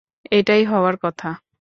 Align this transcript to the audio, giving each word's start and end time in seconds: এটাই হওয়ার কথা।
এটাই 0.31 0.63
হওয়ার 0.65 0.95
কথা। 0.97 1.29